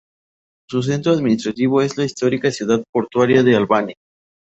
[0.67, 3.93] Su centro administrativo es la histórica ciudad portuaria de Albany.